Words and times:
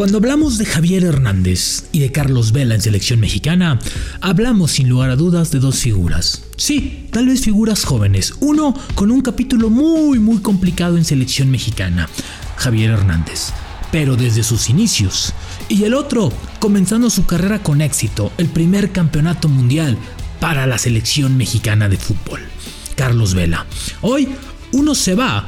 Cuando 0.00 0.16
hablamos 0.16 0.56
de 0.56 0.64
Javier 0.64 1.04
Hernández 1.04 1.84
y 1.92 1.98
de 1.98 2.10
Carlos 2.10 2.52
Vela 2.52 2.74
en 2.74 2.80
selección 2.80 3.20
mexicana, 3.20 3.78
hablamos 4.22 4.70
sin 4.70 4.88
lugar 4.88 5.10
a 5.10 5.16
dudas 5.16 5.50
de 5.50 5.58
dos 5.58 5.80
figuras. 5.80 6.42
Sí, 6.56 7.06
tal 7.10 7.26
vez 7.26 7.42
figuras 7.42 7.84
jóvenes. 7.84 8.32
Uno 8.40 8.74
con 8.94 9.10
un 9.10 9.20
capítulo 9.20 9.68
muy 9.68 10.18
muy 10.18 10.38
complicado 10.38 10.96
en 10.96 11.04
selección 11.04 11.50
mexicana, 11.50 12.08
Javier 12.56 12.92
Hernández, 12.92 13.52
pero 13.92 14.16
desde 14.16 14.42
sus 14.42 14.70
inicios. 14.70 15.34
Y 15.68 15.84
el 15.84 15.92
otro 15.92 16.32
comenzando 16.60 17.10
su 17.10 17.26
carrera 17.26 17.62
con 17.62 17.82
éxito, 17.82 18.32
el 18.38 18.48
primer 18.48 18.92
campeonato 18.92 19.50
mundial 19.50 19.98
para 20.40 20.66
la 20.66 20.78
selección 20.78 21.36
mexicana 21.36 21.90
de 21.90 21.98
fútbol, 21.98 22.40
Carlos 22.96 23.34
Vela. 23.34 23.66
Hoy 24.00 24.30
uno 24.72 24.94
se 24.94 25.14
va 25.14 25.46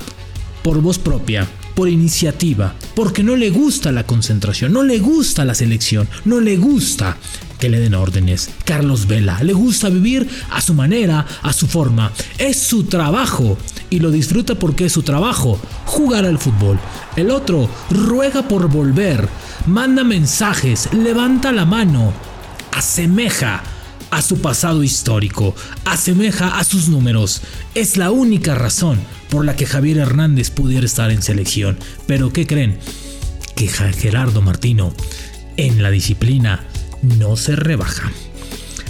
por 0.63 0.81
voz 0.81 0.99
propia 0.99 1.49
por 1.75 1.89
iniciativa, 1.89 2.75
porque 2.95 3.23
no 3.23 3.37
le 3.37 3.51
gusta 3.51 3.93
la 3.93 4.05
concentración, 4.05 4.73
no 4.73 4.83
le 4.83 4.99
gusta 4.99 5.45
la 5.45 5.55
selección, 5.55 6.09
no 6.25 6.41
le 6.41 6.57
gusta 6.57 7.17
que 7.59 7.69
le 7.69 7.81
den 7.81 7.95
órdenes. 7.95 8.51
Carlos 8.65 9.07
Vela 9.07 9.43
le 9.43 9.53
gusta 9.53 9.89
vivir 9.89 10.29
a 10.51 10.61
su 10.61 10.75
manera, 10.75 11.27
a 11.43 11.53
su 11.53 11.67
forma. 11.67 12.13
Es 12.39 12.59
su 12.59 12.85
trabajo 12.85 13.57
y 13.91 14.01
lo 14.01 14.11
disfruta 14.11 14.55
porque 14.57 14.87
es 14.87 14.93
su 14.93 15.03
trabajo, 15.03 15.61
jugar 15.87 16.25
al 16.25 16.39
fútbol. 16.39 16.79
El 17.17 17.31
otro 17.31 17.69
ruega 17.91 18.49
por 18.49 18.69
volver, 18.69 19.29
manda 19.67 20.05
mensajes, 20.05 20.93
levanta 20.93 21.53
la 21.53 21.65
mano, 21.65 22.13
asemeja 22.73 23.63
a 24.11 24.21
su 24.21 24.43
pasado 24.43 24.83
histórico, 24.83 25.55
asemeja 25.85 26.59
a 26.59 26.65
sus 26.65 26.89
números. 26.89 27.41
Es 27.75 27.97
la 27.97 28.11
única 28.11 28.55
razón 28.55 28.99
por 29.33 29.47
la 29.47 29.57
que 29.57 29.65
Javier 29.65 29.97
Hernández 29.97 30.51
pudiera 30.51 30.85
estar 30.85 31.11
en 31.11 31.23
selección. 31.23 31.79
Pero 32.07 32.35
¿qué 32.35 32.47
creen? 32.47 32.77
Que 33.57 33.67
Gerardo 33.67 34.43
Martino 34.43 34.93
en 35.57 35.83
la 35.83 35.91
disciplina 35.91 36.67
no 37.01 37.37
se 37.37 37.57
rebaja. 37.57 38.13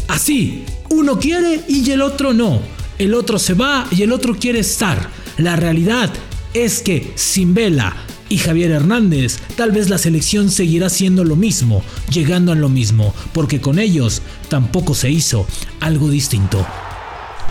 Así, 0.08 0.64
uno 0.90 1.20
quiere 1.20 1.60
y 1.68 1.88
el 1.92 2.02
otro 2.02 2.34
no. 2.34 2.60
El 2.98 3.14
otro 3.14 3.38
se 3.38 3.54
va 3.54 3.86
y 3.92 4.02
el 4.02 4.10
otro 4.10 4.36
quiere 4.36 4.58
estar. 4.58 5.10
La 5.38 5.54
realidad 5.54 6.12
es 6.54 6.82
que 6.82 7.12
sin 7.14 7.54
Vela 7.54 7.94
y 8.28 8.38
Javier 8.38 8.72
Hernández, 8.72 9.38
tal 9.56 9.70
vez 9.70 9.90
la 9.90 9.98
selección 9.98 10.50
seguirá 10.50 10.90
siendo 10.90 11.22
lo 11.22 11.36
mismo, 11.36 11.84
llegando 12.10 12.50
a 12.50 12.56
lo 12.56 12.68
mismo, 12.68 13.14
porque 13.32 13.60
con 13.60 13.78
ellos 13.78 14.22
tampoco 14.48 14.96
se 14.96 15.08
hizo 15.08 15.46
algo 15.78 16.10
distinto. 16.10 16.66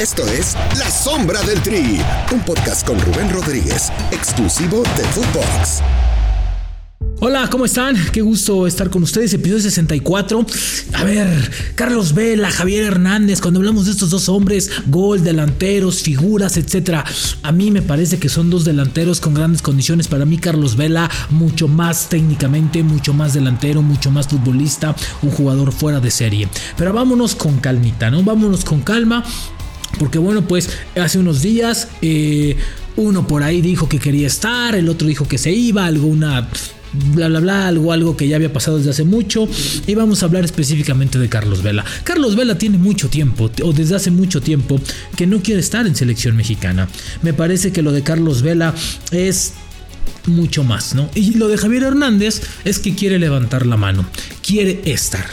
Esto 0.01 0.25
es 0.25 0.55
La 0.79 0.89
Sombra 0.89 1.43
del 1.43 1.61
Tri, 1.61 2.01
un 2.33 2.39
podcast 2.39 2.87
con 2.87 2.99
Rubén 2.99 3.29
Rodríguez, 3.29 3.91
exclusivo 4.11 4.81
de 4.97 5.03
Footbox. 5.03 5.83
Hola, 7.19 7.47
¿cómo 7.51 7.65
están? 7.65 7.95
Qué 8.11 8.21
gusto 8.21 8.65
estar 8.65 8.89
con 8.89 9.03
ustedes. 9.03 9.31
Episodio 9.35 9.61
64. 9.61 10.43
A 10.93 11.03
ver, 11.03 11.51
Carlos 11.75 12.15
Vela, 12.15 12.49
Javier 12.49 12.85
Hernández, 12.85 13.41
cuando 13.41 13.59
hablamos 13.59 13.85
de 13.85 13.91
estos 13.91 14.09
dos 14.09 14.27
hombres, 14.27 14.71
gol, 14.87 15.23
delanteros, 15.23 16.01
figuras, 16.01 16.57
etcétera. 16.57 17.05
A 17.43 17.51
mí 17.51 17.69
me 17.69 17.83
parece 17.83 18.17
que 18.17 18.27
son 18.27 18.49
dos 18.49 18.65
delanteros 18.65 19.19
con 19.19 19.35
grandes 19.35 19.61
condiciones. 19.61 20.07
Para 20.07 20.25
mí, 20.25 20.39
Carlos 20.39 20.77
Vela, 20.77 21.11
mucho 21.29 21.67
más 21.67 22.09
técnicamente, 22.09 22.81
mucho 22.81 23.13
más 23.13 23.35
delantero, 23.35 23.83
mucho 23.83 24.09
más 24.09 24.27
futbolista, 24.27 24.95
un 25.21 25.29
jugador 25.29 25.71
fuera 25.71 25.99
de 25.99 26.09
serie. 26.09 26.49
Pero 26.75 26.91
vámonos 26.91 27.35
con 27.35 27.59
calmita, 27.59 28.09
¿no? 28.09 28.23
Vámonos 28.23 28.65
con 28.65 28.81
calma. 28.81 29.23
Porque 29.99 30.19
bueno, 30.19 30.47
pues 30.47 30.69
hace 30.95 31.19
unos 31.19 31.41
días 31.41 31.89
eh, 32.01 32.55
uno 32.95 33.27
por 33.27 33.43
ahí 33.43 33.61
dijo 33.61 33.87
que 33.87 33.99
quería 33.99 34.27
estar, 34.27 34.75
el 34.75 34.89
otro 34.89 35.07
dijo 35.07 35.27
que 35.27 35.37
se 35.37 35.51
iba, 35.51 35.85
algo 35.85 36.07
una 36.07 36.49
bla 36.93 37.29
bla 37.29 37.39
bla, 37.39 37.67
algo, 37.67 37.93
algo 37.93 38.17
que 38.17 38.27
ya 38.27 38.35
había 38.35 38.51
pasado 38.51 38.77
desde 38.77 38.91
hace 38.91 39.03
mucho. 39.03 39.47
Y 39.87 39.95
vamos 39.95 40.23
a 40.23 40.25
hablar 40.25 40.43
específicamente 40.45 41.19
de 41.19 41.29
Carlos 41.29 41.63
Vela. 41.63 41.85
Carlos 42.03 42.35
Vela 42.35 42.57
tiene 42.57 42.77
mucho 42.77 43.09
tiempo, 43.09 43.51
o 43.63 43.73
desde 43.73 43.95
hace 43.95 44.11
mucho 44.11 44.41
tiempo, 44.41 44.79
que 45.15 45.27
no 45.27 45.41
quiere 45.41 45.61
estar 45.61 45.85
en 45.87 45.95
selección 45.95 46.35
mexicana. 46.35 46.87
Me 47.21 47.33
parece 47.33 47.71
que 47.71 47.81
lo 47.81 47.91
de 47.91 48.03
Carlos 48.03 48.41
Vela 48.41 48.73
es 49.11 49.53
mucho 50.25 50.63
más, 50.63 50.93
¿no? 50.93 51.09
Y 51.15 51.35
lo 51.35 51.47
de 51.47 51.57
Javier 51.57 51.83
Hernández 51.83 52.41
es 52.65 52.79
que 52.79 52.95
quiere 52.95 53.19
levantar 53.19 53.65
la 53.65 53.77
mano, 53.77 54.05
quiere 54.45 54.81
estar. 54.85 55.25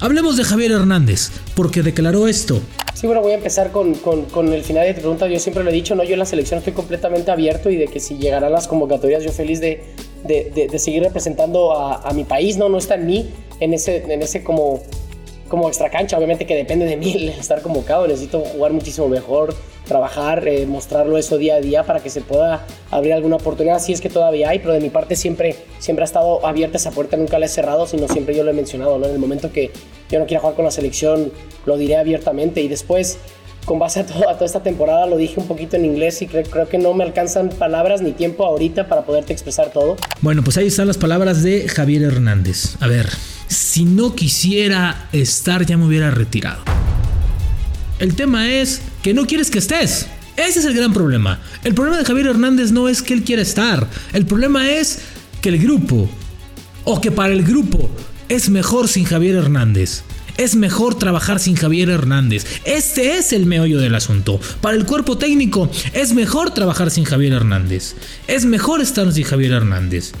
Hablemos 0.00 0.36
de 0.36 0.44
Javier 0.44 0.72
Hernández, 0.72 1.30
porque 1.54 1.82
declaró 1.82 2.26
esto. 2.26 2.62
Sí, 2.94 3.06
bueno, 3.06 3.22
voy 3.22 3.32
a 3.32 3.36
empezar 3.36 3.70
con, 3.72 3.94
con, 3.94 4.52
el 4.52 4.62
final 4.62 4.84
de 4.86 4.94
tu 4.94 5.00
pregunta. 5.00 5.26
Yo 5.26 5.38
siempre 5.38 5.64
lo 5.64 5.70
he 5.70 5.72
dicho, 5.72 5.94
¿no? 5.94 6.04
Yo 6.04 6.14
en 6.14 6.18
la 6.18 6.26
selección 6.26 6.58
estoy 6.58 6.72
completamente 6.72 7.30
abierto 7.30 7.70
y 7.70 7.76
de 7.76 7.88
que 7.88 8.00
si 8.00 8.18
llegarán 8.18 8.52
las 8.52 8.68
convocatorias, 8.68 9.22
yo 9.24 9.32
feliz 9.32 9.60
de, 9.60 9.82
de, 10.24 10.68
de, 10.70 10.78
seguir 10.78 11.02
representando 11.02 11.72
a, 11.72 11.96
a, 11.96 12.12
mi 12.12 12.24
país, 12.24 12.56
¿no? 12.56 12.68
No 12.68 12.78
está 12.78 12.96
en 12.96 13.06
mí, 13.06 13.30
en 13.60 13.72
ese, 13.72 14.12
en 14.12 14.22
ese 14.22 14.44
como, 14.44 14.82
como 15.50 15.68
extra 15.68 15.90
cancha, 15.90 16.16
obviamente 16.16 16.46
que 16.46 16.54
depende 16.54 16.86
de 16.86 16.96
mí 16.96 17.28
estar 17.38 17.60
convocado, 17.60 18.06
necesito 18.06 18.40
jugar 18.40 18.72
muchísimo 18.72 19.08
mejor, 19.08 19.54
trabajar, 19.84 20.46
eh, 20.46 20.64
mostrarlo 20.64 21.18
eso 21.18 21.36
día 21.36 21.56
a 21.56 21.60
día 21.60 21.82
para 21.82 22.00
que 22.00 22.08
se 22.08 22.22
pueda 22.22 22.64
abrir 22.90 23.12
alguna 23.12 23.36
oportunidad, 23.36 23.80
si 23.80 23.92
es 23.92 24.00
que 24.00 24.08
todavía 24.08 24.48
hay, 24.48 24.60
pero 24.60 24.72
de 24.72 24.80
mi 24.80 24.88
parte 24.88 25.16
siempre, 25.16 25.56
siempre 25.78 26.04
ha 26.04 26.06
estado 26.06 26.46
abierta 26.46 26.78
esa 26.78 26.92
puerta, 26.92 27.16
nunca 27.16 27.38
la 27.38 27.46
he 27.46 27.48
cerrado, 27.48 27.86
sino 27.86 28.08
siempre 28.08 28.34
yo 28.34 28.44
lo 28.44 28.52
he 28.52 28.54
mencionado, 28.54 28.98
¿no? 28.98 29.06
En 29.06 29.12
el 29.12 29.18
momento 29.18 29.52
que 29.52 29.72
yo 30.08 30.20
no 30.20 30.26
quiera 30.26 30.40
jugar 30.40 30.54
con 30.54 30.64
la 30.64 30.70
selección, 30.70 31.32
lo 31.66 31.76
diré 31.76 31.96
abiertamente 31.96 32.62
y 32.62 32.68
después 32.68 33.18
con 33.64 33.78
base 33.78 34.00
a, 34.00 34.06
toda 34.06 34.46
esta 34.46 34.62
temporada, 34.62 35.06
lo 35.06 35.16
dije 35.16 35.38
un 35.38 35.46
poquito 35.46 35.76
en 35.76 35.84
inglés 35.84 36.22
y 36.22 36.26
creo, 36.26 36.44
creo, 36.44 36.68
que 36.68 36.78
no 36.78 36.94
me 36.94 37.04
alcanzan 37.04 37.50
palabras 37.50 38.00
ni 38.02 38.12
tiempo 38.12 38.46
ahorita 38.46 38.88
para 38.88 39.02
poderte 39.02 39.32
expresar 39.32 39.70
todo. 39.70 39.96
Bueno, 40.20 40.42
pues 40.42 40.56
ahí 40.56 40.68
están 40.68 40.86
las 40.86 40.98
palabras 40.98 41.42
de 41.42 41.68
Javier 41.68 42.04
Hernández. 42.04 42.76
A 42.80 42.86
ver, 42.86 43.08
si 43.50 43.84
no 43.84 44.14
quisiera 44.14 45.08
estar 45.12 45.66
ya 45.66 45.76
me 45.76 45.84
hubiera 45.84 46.10
retirado. 46.10 46.62
El 47.98 48.14
tema 48.14 48.50
es 48.50 48.80
que 49.02 49.12
no 49.12 49.26
quieres 49.26 49.50
que 49.50 49.58
estés. 49.58 50.06
Ese 50.36 50.60
es 50.60 50.64
el 50.64 50.74
gran 50.74 50.92
problema. 50.92 51.40
El 51.64 51.74
problema 51.74 51.98
de 51.98 52.04
Javier 52.04 52.28
Hernández 52.28 52.70
no 52.70 52.88
es 52.88 53.02
que 53.02 53.12
él 53.12 53.24
quiera 53.24 53.42
estar. 53.42 53.88
El 54.12 54.24
problema 54.24 54.70
es 54.70 55.00
que 55.42 55.48
el 55.50 55.58
grupo, 55.58 56.08
o 56.84 57.00
que 57.00 57.10
para 57.10 57.32
el 57.32 57.42
grupo, 57.42 57.90
es 58.28 58.48
mejor 58.48 58.86
sin 58.86 59.04
Javier 59.04 59.34
Hernández. 59.34 60.04
Es 60.36 60.54
mejor 60.54 60.94
trabajar 60.94 61.40
sin 61.40 61.56
Javier 61.56 61.90
Hernández. 61.90 62.46
Este 62.64 63.18
es 63.18 63.32
el 63.32 63.46
meollo 63.46 63.80
del 63.80 63.96
asunto. 63.96 64.40
Para 64.60 64.76
el 64.76 64.86
cuerpo 64.86 65.18
técnico 65.18 65.68
es 65.92 66.14
mejor 66.14 66.54
trabajar 66.54 66.90
sin 66.90 67.04
Javier 67.04 67.32
Hernández. 67.32 67.96
Es 68.28 68.44
mejor 68.44 68.80
estar 68.80 69.12
sin 69.12 69.24
Javier 69.24 69.52
Hernández. 69.52 70.12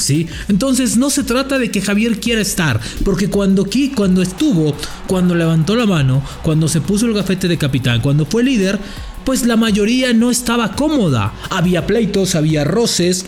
¿Sí? 0.00 0.26
Entonces 0.48 0.96
no 0.96 1.10
se 1.10 1.24
trata 1.24 1.58
de 1.58 1.70
que 1.70 1.82
Javier 1.82 2.18
quiera 2.20 2.40
estar, 2.40 2.80
porque 3.04 3.28
cuando, 3.28 3.68
cuando 3.94 4.22
estuvo, 4.22 4.74
cuando 5.06 5.34
levantó 5.34 5.76
la 5.76 5.86
mano, 5.86 6.22
cuando 6.42 6.68
se 6.68 6.80
puso 6.80 7.06
el 7.06 7.12
gafete 7.12 7.48
de 7.48 7.58
capitán, 7.58 8.00
cuando 8.00 8.24
fue 8.24 8.42
líder, 8.42 8.78
pues 9.24 9.44
la 9.46 9.56
mayoría 9.56 10.12
no 10.12 10.30
estaba 10.30 10.72
cómoda. 10.72 11.34
Había 11.50 11.86
pleitos, 11.86 12.34
había 12.34 12.64
roces, 12.64 13.26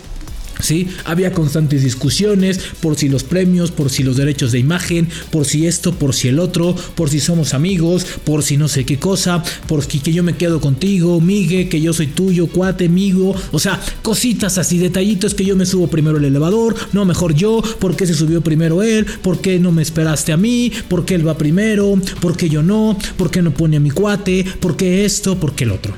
¿sí? 0.62 0.88
Había 1.04 1.32
constantes 1.32 1.82
discusiones 1.82 2.58
por 2.80 2.96
si 2.96 3.08
los 3.08 3.24
premios, 3.24 3.70
por 3.70 3.90
si 3.90 4.02
los 4.02 4.16
derechos 4.16 4.52
de 4.52 4.58
imagen, 4.58 5.08
por 5.30 5.44
si 5.44 5.66
esto, 5.66 5.92
por 5.92 6.14
si 6.14 6.28
el 6.28 6.38
otro, 6.38 6.74
por 6.94 7.10
si 7.10 7.20
somos 7.20 7.52
amigos, 7.52 8.06
por 8.24 8.42
si 8.42 8.56
no 8.56 8.68
sé 8.68 8.84
qué 8.84 8.98
cosa, 8.98 9.42
por 9.66 9.84
si 9.84 9.98
que 9.98 10.12
yo 10.12 10.22
me 10.22 10.36
quedo 10.36 10.60
contigo, 10.60 11.20
Migue, 11.20 11.68
que 11.68 11.80
yo 11.80 11.92
soy 11.92 12.06
tuyo, 12.06 12.46
cuate, 12.46 12.86
amigo, 12.86 13.34
o 13.50 13.58
sea, 13.58 13.80
cositas 14.02 14.56
así, 14.58 14.78
detallitos 14.78 15.34
que 15.34 15.44
yo 15.44 15.56
me 15.56 15.66
subo 15.66 15.88
primero 15.88 16.16
el 16.16 16.24
elevador, 16.24 16.74
no 16.92 17.04
mejor 17.04 17.34
yo, 17.34 17.62
por 17.78 17.96
qué 17.96 18.06
se 18.06 18.14
subió 18.14 18.40
primero 18.40 18.82
él, 18.82 19.04
por 19.22 19.40
qué 19.40 19.58
no 19.58 19.72
me 19.72 19.82
esperaste 19.82 20.32
a 20.32 20.36
mí, 20.36 20.72
por 20.88 21.04
qué 21.04 21.16
él 21.16 21.26
va 21.26 21.36
primero, 21.36 22.00
por 22.20 22.36
qué 22.36 22.48
yo 22.48 22.62
no, 22.62 22.96
por 23.16 23.30
qué 23.30 23.42
no 23.42 23.52
pone 23.52 23.76
a 23.76 23.80
mi 23.80 23.90
cuate, 23.90 24.44
por 24.60 24.76
qué 24.76 25.04
esto, 25.04 25.38
por 25.38 25.54
qué 25.54 25.64
el 25.64 25.72
otro. 25.72 25.94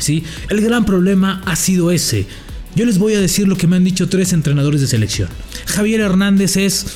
¿Sí? 0.00 0.24
El 0.48 0.62
gran 0.62 0.86
problema 0.86 1.42
ha 1.44 1.56
sido 1.56 1.90
ese 1.90 2.26
yo 2.74 2.84
les 2.84 2.98
voy 2.98 3.14
a 3.14 3.20
decir 3.20 3.48
lo 3.48 3.56
que 3.56 3.66
me 3.66 3.76
han 3.76 3.84
dicho 3.84 4.08
tres 4.08 4.32
entrenadores 4.32 4.80
de 4.80 4.86
selección. 4.86 5.28
Javier 5.66 6.00
Hernández 6.00 6.56
es 6.56 6.86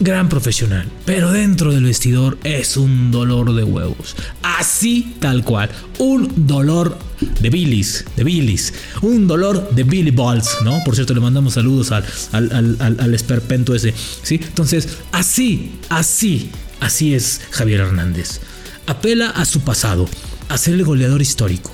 gran 0.00 0.28
profesional, 0.28 0.88
pero 1.04 1.30
dentro 1.30 1.72
del 1.72 1.84
vestidor 1.84 2.38
es 2.42 2.76
un 2.76 3.10
dolor 3.10 3.54
de 3.54 3.62
huevos. 3.62 4.16
Así 4.42 5.14
tal 5.20 5.44
cual, 5.44 5.70
un 5.98 6.46
dolor 6.46 6.98
de 7.40 7.50
bilis, 7.50 8.04
de 8.16 8.24
bilis, 8.24 8.74
un 9.00 9.28
dolor 9.28 9.70
de 9.70 9.84
Billy 9.84 10.10
Balls, 10.10 10.56
¿no? 10.64 10.82
Por 10.84 10.94
cierto, 10.96 11.14
le 11.14 11.20
mandamos 11.20 11.54
saludos 11.54 11.92
al, 11.92 12.04
al, 12.32 12.76
al, 12.80 12.96
al 12.98 13.14
esperpento 13.14 13.74
ese, 13.74 13.94
¿sí? 14.22 14.40
Entonces, 14.42 14.88
así, 15.12 15.72
así, 15.88 16.50
así 16.80 17.14
es 17.14 17.40
Javier 17.50 17.80
Hernández. 17.80 18.40
Apela 18.86 19.30
a 19.30 19.44
su 19.44 19.60
pasado, 19.60 20.08
a 20.48 20.58
ser 20.58 20.74
el 20.74 20.84
goleador 20.84 21.22
histórico 21.22 21.70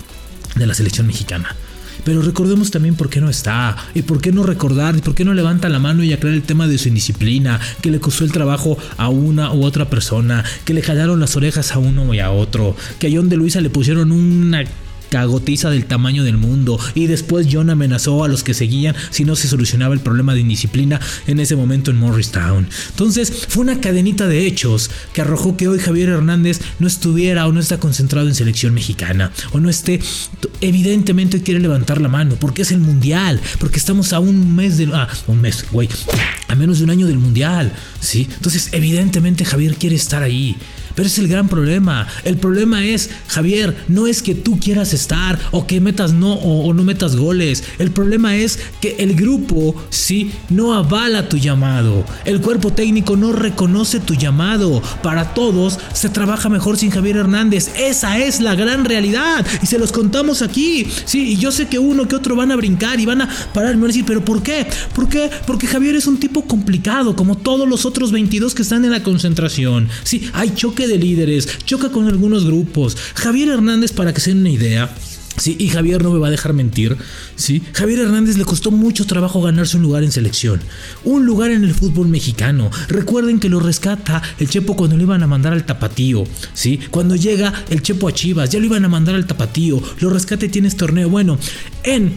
de 0.54 0.66
la 0.66 0.74
selección 0.74 1.06
mexicana 1.06 1.56
pero 2.04 2.22
recordemos 2.22 2.70
también 2.70 2.94
por 2.94 3.10
qué 3.10 3.20
no 3.20 3.28
está, 3.28 3.76
y 3.94 4.02
por 4.02 4.20
qué 4.20 4.32
no 4.32 4.42
recordar, 4.42 4.96
y 4.96 5.00
por 5.00 5.14
qué 5.14 5.24
no 5.24 5.34
levanta 5.34 5.68
la 5.68 5.78
mano 5.78 6.02
y 6.02 6.12
aclara 6.12 6.34
el 6.34 6.42
tema 6.42 6.66
de 6.66 6.78
su 6.78 6.88
indisciplina, 6.88 7.60
que 7.80 7.90
le 7.90 8.00
costó 8.00 8.24
el 8.24 8.32
trabajo 8.32 8.78
a 8.96 9.08
una 9.08 9.52
u 9.52 9.64
otra 9.64 9.90
persona, 9.90 10.44
que 10.64 10.74
le 10.74 10.82
jalaron 10.82 11.20
las 11.20 11.36
orejas 11.36 11.72
a 11.72 11.78
uno 11.78 12.12
y 12.14 12.20
a 12.20 12.30
otro, 12.30 12.76
que 12.98 13.08
a 13.08 13.10
John 13.12 13.28
de 13.28 13.36
Luisa 13.36 13.60
le 13.60 13.70
pusieron 13.70 14.12
una 14.12 14.64
cagotiza 15.10 15.70
del 15.70 15.86
tamaño 15.86 16.24
del 16.24 16.36
mundo 16.36 16.78
y 16.94 17.06
después 17.06 17.48
John 17.50 17.70
amenazó 17.70 18.24
a 18.24 18.28
los 18.28 18.42
que 18.42 18.54
seguían 18.54 18.94
si 19.10 19.24
no 19.24 19.36
se 19.36 19.48
solucionaba 19.48 19.94
el 19.94 20.00
problema 20.00 20.34
de 20.34 20.40
indisciplina 20.40 21.00
en 21.26 21.40
ese 21.40 21.56
momento 21.56 21.90
en 21.90 21.98
Morristown. 21.98 22.68
Entonces 22.90 23.46
fue 23.48 23.62
una 23.62 23.80
cadenita 23.80 24.26
de 24.26 24.46
hechos 24.46 24.90
que 25.12 25.22
arrojó 25.22 25.56
que 25.56 25.68
hoy 25.68 25.78
Javier 25.78 26.10
Hernández 26.10 26.60
no 26.78 26.86
estuviera 26.86 27.46
o 27.46 27.52
no 27.52 27.60
está 27.60 27.78
concentrado 27.78 28.28
en 28.28 28.34
selección 28.34 28.74
mexicana 28.74 29.32
o 29.52 29.60
no 29.60 29.68
esté 29.68 30.00
evidentemente 30.60 31.42
quiere 31.42 31.60
levantar 31.60 32.00
la 32.00 32.08
mano 32.08 32.36
porque 32.40 32.62
es 32.62 32.72
el 32.72 32.80
mundial, 32.80 33.40
porque 33.58 33.78
estamos 33.78 34.12
a 34.12 34.20
un 34.20 34.54
mes 34.54 34.76
de 34.76 34.88
ah, 34.92 35.08
un 35.26 35.40
mes, 35.40 35.64
güey, 35.70 35.88
a 36.48 36.54
menos 36.54 36.78
de 36.78 36.84
un 36.84 36.90
año 36.90 37.06
del 37.06 37.18
mundial, 37.18 37.72
¿sí? 38.00 38.28
Entonces, 38.34 38.70
evidentemente 38.72 39.44
Javier 39.44 39.76
quiere 39.76 39.96
estar 39.96 40.22
ahí. 40.22 40.56
Pero 40.98 41.06
es 41.06 41.18
el 41.20 41.28
gran 41.28 41.46
problema. 41.46 42.08
El 42.24 42.38
problema 42.38 42.84
es, 42.84 43.08
Javier, 43.28 43.84
no 43.86 44.08
es 44.08 44.20
que 44.20 44.34
tú 44.34 44.58
quieras 44.58 44.92
estar 44.92 45.38
o 45.52 45.64
que 45.64 45.80
metas 45.80 46.12
no 46.12 46.32
o, 46.32 46.74
no 46.74 46.82
metas 46.82 47.14
goles. 47.14 47.62
El 47.78 47.92
problema 47.92 48.34
es 48.34 48.58
que 48.80 48.96
el 48.98 49.14
grupo, 49.14 49.76
sí, 49.90 50.32
no 50.50 50.74
avala 50.74 51.28
tu 51.28 51.36
llamado. 51.36 52.04
El 52.24 52.40
cuerpo 52.40 52.72
técnico 52.72 53.16
no 53.16 53.32
reconoce 53.32 54.00
tu 54.00 54.14
llamado. 54.14 54.82
Para 55.00 55.34
todos 55.34 55.78
se 55.92 56.08
trabaja 56.08 56.48
mejor 56.48 56.76
sin 56.76 56.90
Javier 56.90 57.18
Hernández. 57.18 57.70
Esa 57.78 58.18
es 58.18 58.40
la 58.40 58.56
gran 58.56 58.84
realidad. 58.84 59.46
Y 59.62 59.66
se 59.66 59.78
los 59.78 59.92
contamos 59.92 60.42
aquí. 60.42 60.84
Sí, 61.04 61.34
y 61.34 61.36
yo 61.36 61.52
sé 61.52 61.68
que 61.68 61.78
uno 61.78 62.08
que 62.08 62.16
otro 62.16 62.34
van 62.34 62.50
a 62.50 62.56
brincar 62.56 62.98
y 62.98 63.06
van 63.06 63.22
a 63.22 63.28
parar 63.54 63.70
y 63.70 63.76
van 63.76 63.84
a 63.84 63.86
decir, 63.86 64.04
pero 64.04 64.24
¿por 64.24 64.42
qué? 64.42 64.66
¿Por 64.96 65.08
qué? 65.08 65.30
Porque 65.46 65.68
Javier 65.68 65.94
es 65.94 66.08
un 66.08 66.18
tipo 66.18 66.44
complicado, 66.48 67.14
como 67.14 67.36
todos 67.36 67.68
los 67.68 67.86
otros 67.86 68.10
22 68.10 68.52
que 68.52 68.62
están 68.62 68.84
en 68.84 68.90
la 68.90 69.04
concentración. 69.04 69.88
Sí, 70.02 70.28
hay 70.32 70.50
choque 70.56 70.87
de 70.88 70.98
líderes, 70.98 71.48
choca 71.64 71.90
con 71.90 72.06
algunos 72.06 72.44
grupos. 72.44 72.96
Javier 73.14 73.48
Hernández, 73.48 73.92
para 73.92 74.12
que 74.12 74.20
se 74.20 74.30
den 74.30 74.40
una 74.40 74.50
idea, 74.50 74.94
Sí, 75.38 75.56
y 75.58 75.68
Javier 75.68 76.02
no 76.02 76.10
me 76.10 76.18
va 76.18 76.28
a 76.28 76.30
dejar 76.32 76.52
mentir. 76.52 76.96
Sí, 77.36 77.62
Javier 77.72 78.00
Hernández 78.00 78.36
le 78.36 78.44
costó 78.44 78.70
mucho 78.70 79.06
trabajo 79.06 79.40
ganarse 79.40 79.76
un 79.76 79.84
lugar 79.84 80.02
en 80.02 80.10
selección, 80.10 80.60
un 81.04 81.26
lugar 81.26 81.52
en 81.52 81.64
el 81.64 81.74
fútbol 81.74 82.08
mexicano. 82.08 82.70
Recuerden 82.88 83.38
que 83.38 83.48
lo 83.48 83.60
rescata 83.60 84.20
el 84.38 84.48
Chepo 84.48 84.76
cuando 84.76 84.96
lo 84.96 85.02
iban 85.04 85.22
a 85.22 85.28
mandar 85.28 85.52
al 85.52 85.64
Tapatío. 85.64 86.24
Sí, 86.54 86.80
cuando 86.90 87.14
llega 87.14 87.52
el 87.70 87.82
Chepo 87.82 88.08
a 88.08 88.12
Chivas, 88.12 88.50
ya 88.50 88.58
lo 88.58 88.66
iban 88.66 88.84
a 88.84 88.88
mandar 88.88 89.14
al 89.14 89.26
Tapatío. 89.26 89.80
Lo 90.00 90.10
rescata 90.10 90.44
y 90.44 90.48
tienes 90.48 90.76
torneo. 90.76 91.08
Bueno, 91.08 91.38
en 91.84 92.14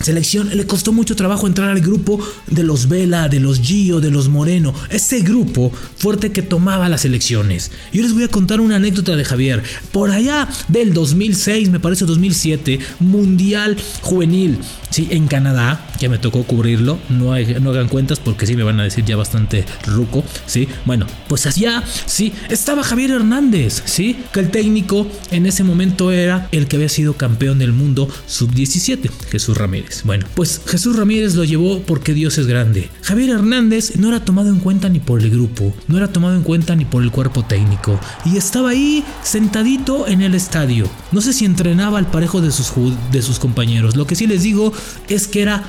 selección 0.00 0.50
le 0.56 0.66
costó 0.66 0.92
mucho 0.92 1.16
trabajo 1.16 1.46
entrar 1.46 1.70
al 1.70 1.80
grupo 1.80 2.18
de 2.46 2.62
los 2.62 2.88
Vela, 2.88 3.28
de 3.28 3.40
los 3.40 3.60
Gio, 3.60 4.00
de 4.00 4.10
los 4.10 4.28
Moreno, 4.28 4.74
ese 4.88 5.20
grupo 5.20 5.72
fuerte 5.96 6.32
que 6.32 6.42
tomaba 6.42 6.88
las 6.88 7.04
elecciones. 7.04 7.70
Yo 7.92 8.02
les 8.02 8.12
voy 8.12 8.24
a 8.24 8.28
contar 8.28 8.60
una 8.60 8.76
anécdota 8.76 9.16
de 9.16 9.24
Javier. 9.24 9.62
Por 9.92 10.10
allá 10.10 10.48
del 10.68 10.92
2006, 10.92 11.70
me 11.70 11.80
parece 11.80 12.06
2007, 12.06 12.78
Mundial 13.00 13.76
Juvenil, 14.02 14.58
sí, 14.90 15.08
en 15.10 15.26
Canadá, 15.26 15.89
que 16.00 16.08
me 16.08 16.18
tocó 16.18 16.44
cubrirlo, 16.44 16.98
no, 17.10 17.34
no 17.60 17.70
hagan 17.70 17.88
cuentas 17.88 18.18
porque 18.18 18.46
sí 18.46 18.56
me 18.56 18.62
van 18.62 18.80
a 18.80 18.84
decir 18.84 19.04
ya 19.04 19.16
bastante 19.16 19.66
ruco, 19.86 20.24
sí. 20.46 20.66
Bueno, 20.86 21.06
pues 21.28 21.46
allá, 21.46 21.84
sí, 22.06 22.32
estaba 22.48 22.82
Javier 22.82 23.10
Hernández, 23.10 23.82
sí, 23.84 24.16
que 24.32 24.40
el 24.40 24.50
técnico 24.50 25.06
en 25.30 25.44
ese 25.44 25.62
momento 25.62 26.10
era 26.10 26.48
el 26.52 26.66
que 26.66 26.76
había 26.76 26.88
sido 26.88 27.14
campeón 27.18 27.58
del 27.58 27.72
mundo 27.72 28.08
sub-17, 28.26 29.10
Jesús 29.30 29.56
Ramírez. 29.56 30.02
Bueno, 30.04 30.26
pues 30.34 30.62
Jesús 30.66 30.96
Ramírez 30.96 31.34
lo 31.34 31.44
llevó 31.44 31.82
porque 31.82 32.14
Dios 32.14 32.38
es 32.38 32.46
grande. 32.46 32.88
Javier 33.02 33.30
Hernández 33.30 33.96
no 33.96 34.08
era 34.08 34.24
tomado 34.24 34.48
en 34.48 34.60
cuenta 34.60 34.88
ni 34.88 35.00
por 35.00 35.20
el 35.20 35.30
grupo, 35.30 35.74
no 35.86 35.98
era 35.98 36.08
tomado 36.08 36.34
en 36.34 36.42
cuenta 36.42 36.74
ni 36.76 36.86
por 36.86 37.02
el 37.02 37.10
cuerpo 37.10 37.44
técnico. 37.44 38.00
Y 38.24 38.38
estaba 38.38 38.70
ahí 38.70 39.04
sentadito 39.22 40.08
en 40.08 40.22
el 40.22 40.34
estadio. 40.34 40.88
No 41.12 41.20
sé 41.20 41.34
si 41.34 41.44
entrenaba 41.44 41.98
al 41.98 42.10
parejo 42.10 42.40
de 42.40 42.50
sus, 42.50 42.72
de 43.12 43.20
sus 43.20 43.38
compañeros. 43.38 43.96
Lo 43.96 44.06
que 44.06 44.14
sí 44.14 44.26
les 44.26 44.42
digo 44.42 44.72
es 45.08 45.28
que 45.28 45.42
era, 45.42 45.64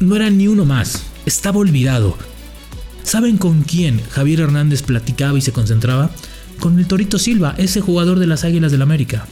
no 0.00 0.16
era 0.16 0.30
ni 0.30 0.48
uno 0.48 0.64
más. 0.64 1.02
Estaba 1.26 1.58
olvidado. 1.58 2.16
¿Saben 3.02 3.36
con 3.36 3.62
quién 3.62 4.00
Javier 4.10 4.40
Hernández 4.40 4.82
platicaba 4.82 5.38
y 5.38 5.40
se 5.40 5.52
concentraba? 5.52 6.10
Con 6.60 6.78
el 6.78 6.86
Torito 6.86 7.18
Silva, 7.18 7.54
ese 7.58 7.80
jugador 7.80 8.18
de 8.18 8.26
las 8.26 8.44
Águilas 8.44 8.72
del 8.72 8.82
América. 8.82 9.26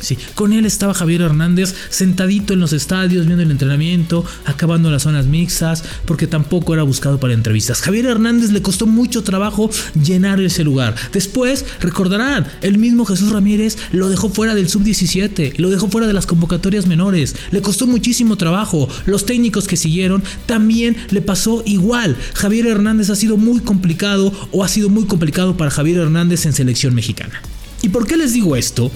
Sí, 0.00 0.16
con 0.34 0.52
él 0.52 0.66
estaba 0.66 0.94
Javier 0.94 1.22
Hernández 1.22 1.74
sentadito 1.90 2.54
en 2.54 2.60
los 2.60 2.72
estadios 2.72 3.26
viendo 3.26 3.42
el 3.42 3.50
entrenamiento, 3.50 4.24
acabando 4.44 4.90
las 4.90 5.02
zonas 5.02 5.26
mixtas, 5.26 5.84
porque 6.06 6.26
tampoco 6.26 6.74
era 6.74 6.82
buscado 6.82 7.20
para 7.20 7.34
entrevistas. 7.34 7.80
Javier 7.80 8.06
Hernández 8.06 8.50
le 8.50 8.62
costó 8.62 8.86
mucho 8.86 9.22
trabajo 9.22 9.70
llenar 10.02 10.40
ese 10.40 10.64
lugar. 10.64 10.94
Después, 11.12 11.64
recordarán, 11.80 12.46
el 12.62 12.78
mismo 12.78 13.04
Jesús 13.04 13.30
Ramírez 13.30 13.76
lo 13.92 14.08
dejó 14.08 14.28
fuera 14.28 14.54
del 14.54 14.68
sub-17, 14.68 15.56
lo 15.58 15.70
dejó 15.70 15.88
fuera 15.88 16.06
de 16.06 16.12
las 16.12 16.26
convocatorias 16.26 16.86
menores. 16.86 17.36
Le 17.50 17.62
costó 17.62 17.86
muchísimo 17.86 18.36
trabajo. 18.36 18.88
Los 19.06 19.26
técnicos 19.26 19.66
que 19.66 19.76
siguieron 19.76 20.22
también 20.46 20.96
le 21.10 21.22
pasó 21.22 21.62
igual. 21.66 22.16
Javier 22.34 22.66
Hernández 22.66 23.10
ha 23.10 23.16
sido 23.16 23.36
muy 23.36 23.60
complicado 23.60 24.32
o 24.52 24.64
ha 24.64 24.68
sido 24.68 24.88
muy 24.88 25.04
complicado 25.04 25.56
para 25.56 25.70
Javier 25.70 25.98
Hernández 25.98 26.46
en 26.46 26.52
selección 26.52 26.94
mexicana. 26.94 27.40
¿Y 27.82 27.88
por 27.88 28.06
qué 28.06 28.16
les 28.16 28.32
digo 28.32 28.56
esto? 28.56 28.90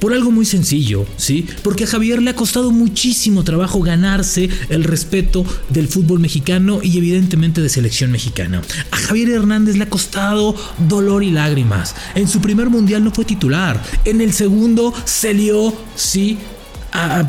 Por 0.00 0.14
algo 0.14 0.30
muy 0.30 0.46
sencillo, 0.46 1.06
¿sí? 1.16 1.46
Porque 1.62 1.84
a 1.84 1.86
Javier 1.86 2.22
le 2.22 2.30
ha 2.30 2.34
costado 2.34 2.70
muchísimo 2.70 3.44
trabajo 3.44 3.80
ganarse 3.80 4.48
el 4.68 4.84
respeto 4.84 5.44
del 5.68 5.88
fútbol 5.88 6.20
mexicano 6.20 6.80
y 6.82 6.98
evidentemente 6.98 7.60
de 7.60 7.68
selección 7.68 8.10
mexicana. 8.10 8.62
A 8.90 8.96
Javier 8.96 9.30
Hernández 9.30 9.76
le 9.76 9.84
ha 9.84 9.90
costado 9.90 10.56
dolor 10.88 11.22
y 11.22 11.30
lágrimas. 11.30 11.94
En 12.14 12.28
su 12.28 12.40
primer 12.40 12.70
mundial 12.70 13.04
no 13.04 13.10
fue 13.10 13.24
titular. 13.24 13.82
En 14.04 14.20
el 14.20 14.32
segundo 14.32 14.94
se 15.04 15.34
lió, 15.34 15.74
sí, 15.96 16.38
a 16.92 17.28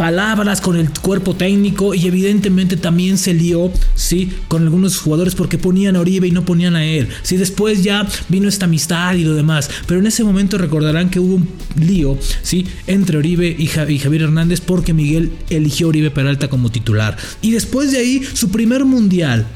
palabras 0.00 0.62
con 0.62 0.76
el 0.76 0.88
cuerpo 0.98 1.36
técnico 1.36 1.92
y 1.94 2.06
evidentemente 2.06 2.78
también 2.78 3.18
se 3.18 3.34
lió, 3.34 3.70
sí, 3.94 4.32
con 4.48 4.62
algunos 4.62 4.96
jugadores 4.96 5.34
porque 5.34 5.58
ponían 5.58 5.94
a 5.94 6.00
Oribe 6.00 6.26
y 6.26 6.30
no 6.30 6.42
ponían 6.42 6.74
a 6.74 6.86
él. 6.86 7.10
Sí, 7.20 7.36
después 7.36 7.84
ya 7.84 8.08
vino 8.30 8.48
esta 8.48 8.64
amistad 8.64 9.12
y 9.12 9.24
lo 9.24 9.34
demás, 9.34 9.68
pero 9.86 10.00
en 10.00 10.06
ese 10.06 10.24
momento 10.24 10.56
recordarán 10.56 11.10
que 11.10 11.20
hubo 11.20 11.34
un 11.34 11.50
lío, 11.78 12.16
sí, 12.40 12.66
entre 12.86 13.18
Oribe 13.18 13.54
y, 13.58 13.66
Javier 13.66 14.22
Hernández 14.22 14.62
porque 14.62 14.94
Miguel 14.94 15.32
eligió 15.50 15.88
a 15.88 15.90
Oribe 15.90 16.10
Peralta 16.10 16.48
como 16.48 16.70
titular. 16.70 17.18
Y 17.42 17.50
después 17.50 17.92
de 17.92 17.98
ahí, 17.98 18.22
su 18.32 18.50
primer 18.50 18.86
mundial, 18.86 19.46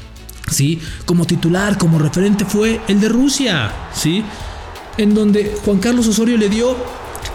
sí, 0.51 0.77
como 1.05 1.25
titular, 1.25 1.79
como 1.79 1.97
referente 1.97 2.45
fue 2.45 2.81
el 2.87 3.01
de 3.01 3.09
Rusia, 3.09 3.73
sí, 3.95 4.23
en 4.99 5.15
donde 5.15 5.55
Juan 5.65 5.79
Carlos 5.79 6.05
Osorio 6.07 6.37
le 6.37 6.49
dio 6.49 6.77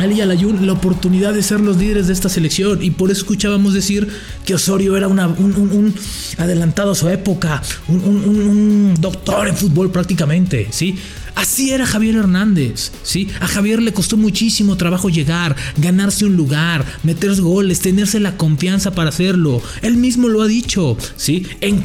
Ali 0.00 0.14
y 0.14 0.20
Alayun 0.23 0.67
la 0.67 0.73
oportunidad 0.73 1.35
de 1.35 1.43
ser 1.43 1.61
los 1.61 1.76
líderes 1.76 2.06
de 2.06 2.14
esta 2.14 2.31
selección 2.31 2.82
y 2.82 2.91
por 2.91 3.11
eso 3.11 3.20
escuchábamos 3.20 3.75
decir 3.75 4.08
que 4.47 4.55
Osorio 4.55 4.97
era 4.97 5.08
un, 5.08 5.19
un, 5.19 5.94
adelantado 6.38 6.93
a 6.93 6.94
su 6.94 7.11
época, 7.11 7.62
un, 7.87 8.94
doctor 8.99 9.49
en 9.49 9.56
fútbol 9.56 9.91
prácticamente, 9.91 10.69
¿sí? 10.71 10.99
Así 11.34 11.70
era 11.70 11.87
Javier 11.87 12.16
Hernández, 12.16 12.92
¿sí? 13.02 13.28
A 13.40 13.46
Javier 13.46 13.82
le 13.82 13.92
costó 13.92 14.16
muchísimo 14.16 14.76
trabajo 14.76 15.08
llegar, 15.08 15.56
ganarse 15.76 16.25
un 16.25 16.37
lugar, 16.37 16.84
meter 17.02 17.30
goles, 17.40 17.80
tenerse 17.80 18.18
la 18.18 18.37
confianza 18.37 18.92
para 18.92 19.10
hacerlo. 19.10 19.62
Él 19.82 19.96
mismo 19.96 20.28
lo 20.28 20.42
ha 20.42 20.49
dicho, 20.49 20.96
¿sí? 21.16 21.46
En, 21.60 21.82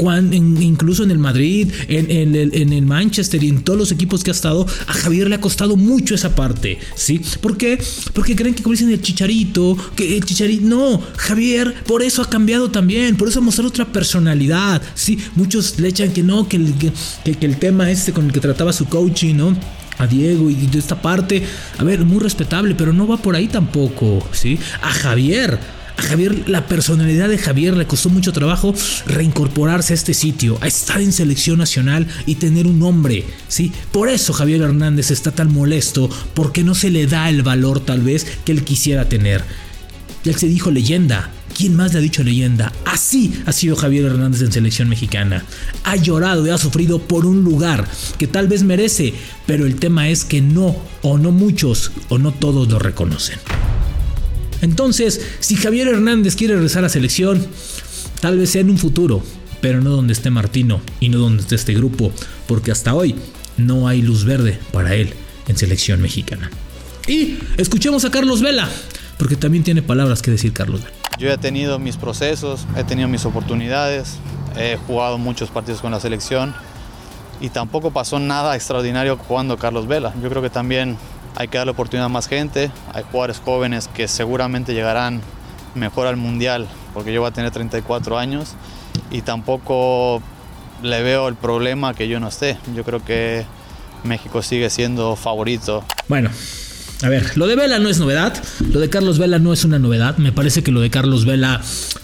incluso 0.61 1.03
en 1.03 1.11
el 1.11 1.19
Madrid, 1.19 1.71
en, 1.87 2.35
el, 2.35 2.85
Manchester 2.85 3.43
y 3.43 3.49
en 3.49 3.63
todos 3.63 3.77
los 3.77 3.91
equipos 3.91 4.23
que 4.23 4.31
ha 4.31 4.33
estado, 4.33 4.65
a 4.87 4.93
Javier 4.93 5.29
le 5.29 5.35
ha 5.35 5.41
costado 5.41 5.75
mucho 5.75 6.15
esa 6.15 6.35
parte, 6.35 6.79
¿sí? 6.95 7.21
¿Por 7.41 7.57
qué? 7.57 7.79
Porque 8.13 8.35
creen 8.35 8.55
que 8.55 8.63
como 8.63 8.73
dicen 8.73 8.89
el 8.89 9.01
chicharito, 9.01 9.77
que 9.95 10.17
el 10.17 10.23
chicharito, 10.23 10.65
no, 10.65 11.01
Javier 11.17 11.83
por 11.85 12.01
eso 12.01 12.21
ha 12.21 12.29
cambiado 12.29 12.71
también, 12.71 13.17
por 13.17 13.27
eso 13.27 13.39
ha 13.39 13.41
mostrado 13.43 13.69
otra 13.69 13.85
personalidad, 13.85 14.81
¿sí? 14.95 15.17
Muchos 15.35 15.79
le 15.79 15.89
echan 15.89 16.11
que 16.11 16.23
no, 16.23 16.47
que 16.47 16.57
el, 16.57 16.73
que 16.75 17.45
el 17.45 17.57
tema 17.57 17.89
este 17.91 18.13
con 18.13 18.25
el 18.25 18.31
que 18.31 18.39
trataba 18.39 18.73
su 18.73 18.85
coaching, 18.85 19.34
a 19.97 20.07
Diego 20.07 20.49
y 20.49 20.55
de 20.55 20.79
esta 20.79 21.01
parte, 21.01 21.43
a 21.77 21.83
ver, 21.83 22.05
muy 22.05 22.19
respetable, 22.19 22.75
pero 22.75 22.93
no 22.93 23.07
va 23.07 23.17
por 23.17 23.35
ahí 23.35 23.47
tampoco, 23.47 24.27
¿sí? 24.31 24.59
A 24.81 24.91
Javier, 24.91 25.59
a 25.97 26.01
Javier, 26.01 26.49
la 26.49 26.67
personalidad 26.67 27.29
de 27.29 27.37
Javier 27.37 27.77
le 27.77 27.87
costó 27.87 28.09
mucho 28.09 28.33
trabajo 28.33 28.73
reincorporarse 29.05 29.93
a 29.93 29.95
este 29.95 30.13
sitio, 30.13 30.57
a 30.61 30.67
estar 30.67 30.99
en 30.99 31.13
selección 31.13 31.57
nacional 31.57 32.07
y 32.25 32.35
tener 32.35 32.67
un 32.67 32.79
nombre, 32.79 33.23
¿sí? 33.47 33.71
Por 33.91 34.09
eso 34.09 34.33
Javier 34.33 34.61
Hernández 34.61 35.11
está 35.11 35.31
tan 35.31 35.53
molesto, 35.53 36.09
porque 36.33 36.63
no 36.63 36.75
se 36.75 36.89
le 36.89 37.07
da 37.07 37.29
el 37.29 37.43
valor 37.43 37.79
tal 37.79 38.01
vez 38.01 38.25
que 38.43 38.51
él 38.51 38.63
quisiera 38.63 39.07
tener. 39.07 39.43
Ya 40.25 40.37
se 40.37 40.47
dijo 40.47 40.71
leyenda, 40.71 41.31
¿Quién 41.53 41.75
más 41.75 41.93
le 41.93 41.99
ha 41.99 42.01
dicho 42.01 42.23
leyenda? 42.23 42.73
Así 42.85 43.33
ha 43.45 43.51
sido 43.51 43.75
Javier 43.75 44.05
Hernández 44.05 44.41
en 44.41 44.51
selección 44.51 44.89
mexicana. 44.89 45.45
Ha 45.83 45.95
llorado 45.95 46.45
y 46.45 46.49
ha 46.49 46.57
sufrido 46.57 46.99
por 46.99 47.25
un 47.25 47.43
lugar 47.43 47.87
que 48.17 48.27
tal 48.27 48.47
vez 48.47 48.63
merece, 48.63 49.13
pero 49.45 49.65
el 49.65 49.75
tema 49.75 50.09
es 50.09 50.25
que 50.25 50.41
no, 50.41 50.75
o 51.01 51.17
no 51.17 51.31
muchos, 51.31 51.91
o 52.09 52.17
no 52.17 52.33
todos 52.33 52.69
lo 52.69 52.79
reconocen. 52.79 53.39
Entonces, 54.61 55.21
si 55.39 55.55
Javier 55.55 55.87
Hernández 55.87 56.35
quiere 56.35 56.55
regresar 56.55 56.83
a 56.85 56.89
selección, 56.89 57.45
tal 58.19 58.37
vez 58.37 58.49
sea 58.49 58.61
en 58.61 58.69
un 58.69 58.77
futuro, 58.77 59.23
pero 59.61 59.81
no 59.81 59.91
donde 59.91 60.13
esté 60.13 60.29
Martino 60.29 60.81
y 60.99 61.09
no 61.09 61.19
donde 61.19 61.41
esté 61.41 61.55
este 61.55 61.73
grupo, 61.73 62.11
porque 62.47 62.71
hasta 62.71 62.93
hoy 62.93 63.15
no 63.57 63.87
hay 63.87 64.01
luz 64.01 64.25
verde 64.25 64.59
para 64.71 64.95
él 64.95 65.13
en 65.47 65.57
selección 65.57 66.01
mexicana. 66.01 66.49
Y 67.07 67.37
escuchemos 67.57 68.03
a 68.05 68.11
Carlos 68.11 68.41
Vela 68.41 68.69
porque 69.17 69.35
también 69.35 69.63
tiene 69.63 69.81
palabras 69.81 70.21
que 70.21 70.31
decir 70.31 70.51
Carlos 70.51 70.81
Vela. 70.83 71.04
Yo 71.17 71.31
he 71.31 71.37
tenido 71.37 71.79
mis 71.79 71.95
procesos, 71.95 72.65
he 72.75 72.83
tenido 72.83 73.07
mis 73.07 73.25
oportunidades, 73.25 74.17
he 74.57 74.77
jugado 74.85 75.17
muchos 75.17 75.49
partidos 75.49 75.81
con 75.81 75.91
la 75.91 75.99
selección 75.99 76.53
y 77.39 77.49
tampoco 77.49 77.91
pasó 77.91 78.19
nada 78.19 78.55
extraordinario 78.55 79.17
jugando 79.17 79.57
Carlos 79.57 79.87
Vela. 79.87 80.13
Yo 80.21 80.29
creo 80.29 80.41
que 80.41 80.49
también 80.49 80.97
hay 81.35 81.47
que 81.47 81.57
darle 81.57 81.71
oportunidad 81.71 82.07
a 82.07 82.09
más 82.09 82.27
gente, 82.27 82.69
hay 82.93 83.03
jugadores 83.03 83.41
jóvenes 83.43 83.87
que 83.87 84.07
seguramente 84.07 84.73
llegarán 84.73 85.21
mejor 85.73 86.07
al 86.07 86.17
Mundial, 86.17 86.67
porque 86.93 87.13
yo 87.13 87.21
voy 87.21 87.29
a 87.29 87.33
tener 87.33 87.51
34 87.51 88.17
años 88.17 88.55
y 89.09 89.21
tampoco 89.21 90.21
le 90.81 91.01
veo 91.01 91.27
el 91.27 91.35
problema 91.35 91.93
que 91.93 92.07
yo 92.07 92.19
no 92.19 92.27
esté. 92.27 92.57
Yo 92.73 92.83
creo 92.83 93.03
que 93.03 93.45
México 94.03 94.41
sigue 94.41 94.69
siendo 94.69 95.15
favorito. 95.15 95.83
Bueno, 96.07 96.29
a 97.05 97.09
ver, 97.09 97.37
lo 97.37 97.45
de 97.45 97.55
Vela 97.55 97.77
no 97.77 97.87
es 97.87 97.99
novedad, 97.99 98.33
lo 98.71 98.79
de 98.79 98.89
Carlos 98.89 99.19
Vela 99.19 99.37
no 99.37 99.53
es 99.53 99.63
una 99.63 99.77
novedad, 99.77 100.17
me 100.17 100.31
parece 100.31 100.63
que 100.63 100.71
lo 100.71 100.81
de 100.81 100.89
Carlos 100.89 101.23
Vela 101.23 101.61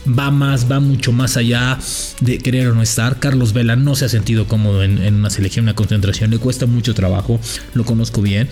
va 0.08 0.30
más, 0.30 0.72
va 0.72 0.80
mucho 0.80 1.12
más 1.12 1.38
allá 1.38 1.80
de 2.20 2.38
querer 2.38 2.68
o 2.68 2.76
no 2.76 2.84
estar. 2.84 3.18
Carlos 3.18 3.52
Vela 3.52 3.76
no 3.76 3.96
se 3.96 4.06
ha 4.06 4.10
sentido 4.10 4.46
cómodo 4.48 4.84
en, 4.84 5.16
una 5.16 5.32
selección, 5.32 5.66
una 5.66 5.74
concentración, 5.74 6.30
le 6.30 6.38
cuesta 6.38 6.68
mucho 6.68 6.94
trabajo, 6.94 7.40
lo 7.74 7.84
conozco 7.84 8.22
bien. 8.22 8.48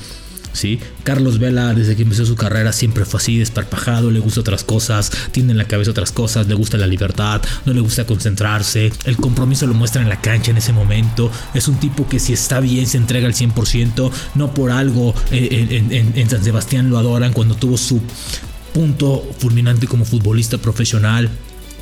¿Sí? 0.54 0.80
Carlos 1.04 1.40
Vela, 1.40 1.74
desde 1.74 1.96
que 1.96 2.04
empezó 2.04 2.26
su 2.26 2.36
carrera, 2.36 2.72
siempre 2.74 3.06
fue 3.06 3.20
así, 3.20 3.38
desparpajado, 3.38 4.12
le 4.12 4.20
gusta 4.20 4.42
otras 4.42 4.64
cosas, 4.64 5.12
tiene 5.32 5.52
en 5.52 5.58
la 5.58 5.66
cabeza 5.66 5.92
otras 5.92 6.12
cosas, 6.12 6.48
le 6.48 6.56
gusta 6.56 6.78
la 6.78 6.88
libertad, 6.88 7.42
no 7.66 7.74
le 7.74 7.82
gusta 7.82 8.06
concentrarse, 8.06 8.92
el 9.06 9.18
compromiso 9.18 9.68
lo 9.68 9.74
muestra 9.74 10.02
en 10.02 10.10
la 10.10 10.22
cancha 10.22 10.52
en 10.52 10.58
ese 10.58 10.74
momento, 10.74 11.32
es 11.54 11.68
un 11.68 11.80
tipo 11.80 12.08
que 12.08 12.20
si 12.20 12.34
está 12.34 12.60
bien 12.60 12.88
se 12.88 12.98
entrega 12.98 13.28
al 13.28 13.34
100%, 13.34 14.12
no 14.36 14.54
por 14.54 14.72
algo 14.72 15.14
eh, 15.32 15.84
en, 15.90 16.14
en 16.16 16.30
San 16.30 16.44
Sebastián 16.44 16.90
lo 16.90 16.98
adoran 16.98 17.34
cuando 17.34 17.56
tuvo 17.56 17.78
su 17.78 18.02
punto 18.74 19.28
fulminante 19.40 19.88
como 19.88 20.06
futbolista 20.06 20.58
profesional 20.58 21.30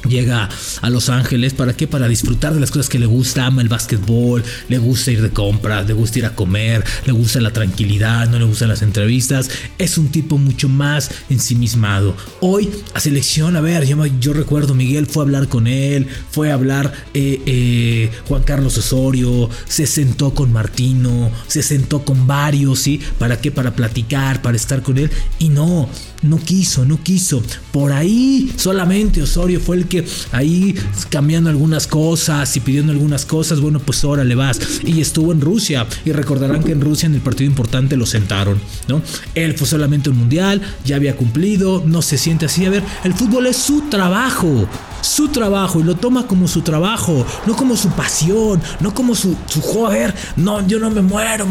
llega 0.07 0.49
a 0.81 0.89
Los 0.89 1.09
Ángeles, 1.09 1.53
¿para 1.53 1.73
qué? 1.75 1.87
Para 1.87 2.07
disfrutar 2.07 2.53
de 2.53 2.59
las 2.59 2.71
cosas 2.71 2.89
que 2.89 2.99
le 2.99 3.05
gusta, 3.05 3.45
ama 3.45 3.61
el 3.61 3.69
básquetbol, 3.69 4.43
le 4.69 4.77
gusta 4.77 5.11
ir 5.11 5.21
de 5.21 5.29
compras, 5.29 5.87
le 5.87 5.93
gusta 5.93 6.19
ir 6.19 6.25
a 6.25 6.35
comer, 6.35 6.83
le 7.05 7.13
gusta 7.13 7.39
la 7.41 7.51
tranquilidad, 7.51 8.29
no 8.29 8.39
le 8.39 8.45
gustan 8.45 8.69
las 8.69 8.81
entrevistas, 8.81 9.49
es 9.77 9.97
un 9.97 10.09
tipo 10.09 10.37
mucho 10.37 10.69
más 10.69 11.11
ensimismado. 11.29 12.15
Hoy 12.41 12.69
a 12.93 12.99
selección, 12.99 13.55
a 13.55 13.61
ver, 13.61 13.85
yo, 13.85 14.05
yo 14.19 14.33
recuerdo, 14.33 14.73
Miguel 14.73 15.07
fue 15.07 15.23
a 15.23 15.25
hablar 15.25 15.47
con 15.47 15.67
él, 15.67 16.07
fue 16.31 16.51
a 16.51 16.55
hablar 16.55 16.93
eh, 17.13 17.36
eh, 17.49 18.11
Juan 18.27 18.43
Carlos 18.43 18.77
Osorio, 18.77 19.49
se 19.67 19.87
sentó 19.87 20.33
con 20.33 20.51
Martino, 20.51 21.31
se 21.47 21.63
sentó 21.63 22.03
con 22.03 22.27
varios, 22.27 22.79
¿sí? 22.79 22.99
¿Para 23.17 23.39
qué? 23.39 23.51
Para 23.51 23.73
platicar, 23.73 24.41
para 24.41 24.57
estar 24.57 24.83
con 24.83 24.97
él, 24.97 25.09
y 25.39 25.47
no, 25.47 25.87
no 26.23 26.37
quiso, 26.39 26.83
no 26.83 27.01
quiso. 27.01 27.41
Por 27.71 27.93
ahí 27.93 28.51
solamente 28.57 29.21
Osorio 29.21 29.61
fue 29.61 29.77
el 29.77 29.87
que 29.87 30.05
ahí 30.33 30.75
cambiando 31.09 31.49
algunas 31.49 31.87
cosas 31.87 32.53
y 32.57 32.59
pidiendo 32.59 32.91
algunas 32.91 33.25
cosas, 33.25 33.61
bueno, 33.61 33.79
pues 33.79 34.03
ahora 34.03 34.25
le 34.25 34.35
vas. 34.35 34.59
Y 34.83 34.99
estuvo 34.99 35.31
en 35.31 35.39
Rusia. 35.39 35.87
Y 36.03 36.11
recordarán 36.11 36.63
que 36.63 36.73
en 36.73 36.81
Rusia 36.81 37.07
en 37.07 37.15
el 37.15 37.21
partido 37.21 37.49
importante 37.49 37.95
lo 37.95 38.05
sentaron, 38.05 38.59
¿no? 38.89 39.01
Él 39.35 39.53
fue 39.57 39.67
solamente 39.67 40.09
un 40.09 40.17
mundial, 40.17 40.61
ya 40.83 40.97
había 40.97 41.15
cumplido, 41.15 41.81
no 41.85 42.01
se 42.01 42.17
siente 42.17 42.47
así. 42.47 42.65
A 42.65 42.71
ver, 42.71 42.83
el 43.05 43.13
fútbol 43.13 43.47
es 43.47 43.55
su 43.55 43.83
trabajo 43.89 44.67
su 45.01 45.29
trabajo 45.29 45.79
y 45.79 45.83
lo 45.83 45.95
toma 45.95 46.27
como 46.27 46.47
su 46.47 46.61
trabajo, 46.61 47.25
no 47.45 47.55
como 47.55 47.77
su 47.77 47.89
pasión, 47.89 48.61
no 48.79 48.93
como 48.93 49.15
su, 49.15 49.35
su 49.47 49.61
joder, 49.61 50.13
no, 50.35 50.65
yo 50.67 50.79
no 50.79 50.89
me 50.89 51.01
muero, 51.01 51.47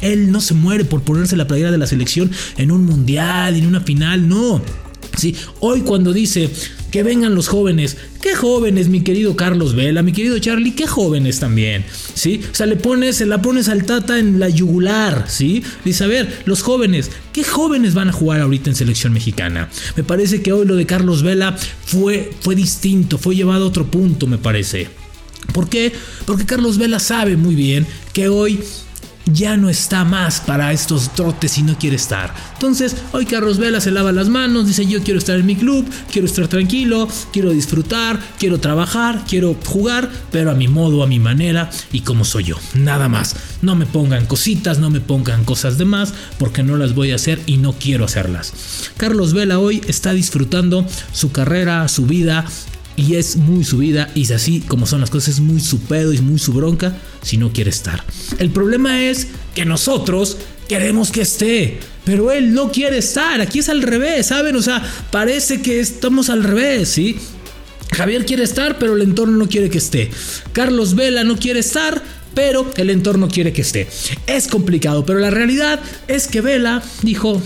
él 0.00 0.30
no 0.30 0.40
se 0.40 0.54
muere 0.54 0.84
por 0.84 1.02
ponerse 1.02 1.36
la 1.36 1.46
playera 1.46 1.70
de 1.70 1.78
la 1.78 1.86
selección 1.86 2.30
en 2.56 2.70
un 2.70 2.84
mundial, 2.84 3.56
en 3.56 3.66
una 3.66 3.80
final, 3.80 4.28
no. 4.28 4.62
Sí, 5.16 5.34
hoy 5.60 5.80
cuando 5.80 6.12
dice 6.12 6.50
que 6.90 7.02
vengan 7.02 7.34
los 7.34 7.48
jóvenes, 7.48 7.96
qué 8.20 8.34
jóvenes, 8.34 8.88
mi 8.88 9.00
querido 9.00 9.34
Carlos 9.34 9.74
Vela, 9.74 10.02
mi 10.02 10.12
querido 10.12 10.38
Charlie, 10.38 10.74
qué 10.74 10.86
jóvenes 10.86 11.40
también, 11.40 11.84
¿sí? 12.14 12.42
O 12.50 12.54
sea, 12.54 12.66
le 12.66 12.76
pones, 12.76 13.16
se 13.16 13.26
la 13.26 13.40
pones 13.40 13.68
al 13.68 13.84
Tata 13.84 14.18
en 14.18 14.38
la 14.38 14.50
yugular, 14.50 15.24
¿sí? 15.28 15.62
Dice, 15.86 16.04
a 16.04 16.06
ver, 16.06 16.42
los 16.44 16.62
jóvenes, 16.62 17.10
¿qué 17.32 17.44
jóvenes 17.44 17.94
van 17.94 18.10
a 18.10 18.12
jugar 18.12 18.40
ahorita 18.40 18.68
en 18.68 18.76
selección 18.76 19.14
mexicana? 19.14 19.70
Me 19.96 20.04
parece 20.04 20.42
que 20.42 20.52
hoy 20.52 20.66
lo 20.66 20.76
de 20.76 20.84
Carlos 20.84 21.22
Vela 21.22 21.56
fue, 21.86 22.30
fue 22.40 22.54
distinto, 22.54 23.16
fue 23.16 23.34
llevado 23.36 23.64
a 23.64 23.68
otro 23.68 23.86
punto, 23.90 24.26
me 24.26 24.38
parece. 24.38 24.88
¿Por 25.52 25.68
qué? 25.68 25.92
Porque 26.26 26.44
Carlos 26.44 26.78
Vela 26.78 27.00
sabe 27.00 27.36
muy 27.36 27.54
bien 27.54 27.86
que 28.12 28.28
hoy 28.28 28.60
ya 29.32 29.56
no 29.56 29.68
está 29.68 30.04
más 30.04 30.40
para 30.40 30.72
estos 30.72 31.12
trotes 31.14 31.58
y 31.58 31.62
no 31.62 31.76
quiere 31.78 31.96
estar. 31.96 32.32
Entonces, 32.54 32.96
hoy 33.12 33.26
Carlos 33.26 33.58
Vela 33.58 33.80
se 33.80 33.90
lava 33.90 34.12
las 34.12 34.28
manos, 34.28 34.66
dice 34.66 34.86
yo 34.86 35.02
quiero 35.02 35.18
estar 35.18 35.38
en 35.38 35.46
mi 35.46 35.56
club, 35.56 35.86
quiero 36.10 36.26
estar 36.26 36.46
tranquilo, 36.48 37.08
quiero 37.32 37.50
disfrutar, 37.50 38.20
quiero 38.38 38.60
trabajar, 38.60 39.24
quiero 39.28 39.56
jugar, 39.66 40.08
pero 40.30 40.50
a 40.50 40.54
mi 40.54 40.68
modo, 40.68 41.02
a 41.02 41.06
mi 41.06 41.18
manera 41.18 41.70
y 41.92 42.00
como 42.00 42.24
soy 42.24 42.44
yo. 42.44 42.56
Nada 42.74 43.08
más. 43.08 43.36
No 43.62 43.74
me 43.74 43.86
pongan 43.86 44.26
cositas, 44.26 44.78
no 44.78 44.90
me 44.90 45.00
pongan 45.00 45.44
cosas 45.44 45.78
de 45.78 45.84
más, 45.84 46.14
porque 46.38 46.62
no 46.62 46.76
las 46.76 46.94
voy 46.94 47.10
a 47.10 47.16
hacer 47.16 47.40
y 47.46 47.56
no 47.56 47.72
quiero 47.72 48.04
hacerlas. 48.04 48.52
Carlos 48.96 49.32
Vela 49.32 49.58
hoy 49.58 49.80
está 49.88 50.12
disfrutando 50.12 50.86
su 51.12 51.32
carrera, 51.32 51.88
su 51.88 52.06
vida, 52.06 52.44
y 52.96 53.16
es 53.16 53.36
muy 53.36 53.64
su 53.64 53.78
vida 53.78 54.10
y 54.14 54.22
es 54.22 54.30
así 54.30 54.60
como 54.60 54.86
son 54.86 55.00
las 55.00 55.10
cosas, 55.10 55.34
es 55.34 55.40
muy 55.40 55.60
su 55.60 55.80
pedo 55.80 56.12
y 56.12 56.18
muy 56.18 56.38
su 56.38 56.52
bronca 56.52 56.96
si 57.22 57.36
no 57.36 57.52
quiere 57.52 57.70
estar. 57.70 58.02
El 58.38 58.50
problema 58.50 59.02
es 59.04 59.28
que 59.54 59.64
nosotros 59.64 60.38
queremos 60.68 61.10
que 61.10 61.22
esté, 61.22 61.78
pero 62.04 62.32
él 62.32 62.54
no 62.54 62.72
quiere 62.72 62.98
estar. 62.98 63.40
Aquí 63.40 63.60
es 63.60 63.68
al 63.68 63.82
revés, 63.82 64.26
¿saben? 64.26 64.56
O 64.56 64.62
sea, 64.62 64.82
parece 65.10 65.60
que 65.60 65.80
estamos 65.80 66.30
al 66.30 66.42
revés, 66.42 66.88
¿sí? 66.88 67.16
Javier 67.94 68.26
quiere 68.26 68.42
estar, 68.42 68.78
pero 68.78 68.96
el 68.96 69.02
entorno 69.02 69.36
no 69.36 69.48
quiere 69.48 69.70
que 69.70 69.78
esté. 69.78 70.10
Carlos 70.52 70.94
Vela 70.94 71.24
no 71.24 71.36
quiere 71.36 71.60
estar, 71.60 72.02
pero 72.34 72.70
el 72.76 72.90
entorno 72.90 73.28
quiere 73.28 73.52
que 73.52 73.62
esté. 73.62 73.88
Es 74.26 74.48
complicado, 74.48 75.06
pero 75.06 75.18
la 75.20 75.30
realidad 75.30 75.80
es 76.08 76.26
que 76.26 76.40
Vela 76.40 76.82
dijo, 77.02 77.40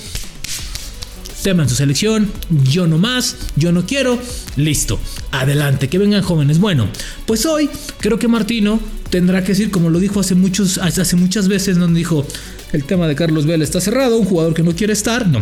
tema 1.42 1.62
en 1.62 1.68
su 1.68 1.74
selección, 1.74 2.30
yo 2.64 2.86
no 2.86 2.98
más, 2.98 3.36
yo 3.56 3.72
no 3.72 3.86
quiero, 3.86 4.18
listo, 4.56 4.98
adelante, 5.30 5.88
que 5.88 5.98
vengan 5.98 6.22
jóvenes. 6.22 6.58
Bueno, 6.58 6.88
pues 7.26 7.46
hoy 7.46 7.70
creo 7.98 8.18
que 8.18 8.28
Martino 8.28 8.80
tendrá 9.10 9.42
que 9.42 9.48
decir, 9.48 9.70
como 9.70 9.90
lo 9.90 9.98
dijo 9.98 10.20
hace, 10.20 10.34
muchos, 10.34 10.78
hace 10.78 11.16
muchas 11.16 11.48
veces, 11.48 11.78
donde 11.78 11.98
dijo, 11.98 12.26
el 12.72 12.84
tema 12.84 13.08
de 13.08 13.14
Carlos 13.14 13.46
Vela 13.46 13.64
está 13.64 13.80
cerrado, 13.80 14.16
un 14.16 14.24
jugador 14.24 14.54
que 14.54 14.62
no 14.62 14.74
quiere 14.74 14.92
estar, 14.92 15.26
no. 15.26 15.40